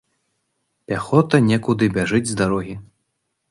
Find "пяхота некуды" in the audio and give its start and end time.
0.91-1.91